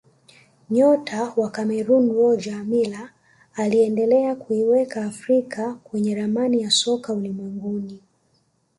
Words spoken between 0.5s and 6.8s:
nyota wa cameroon roger miller aliendelea kuiweka afrika kwenye ramani ya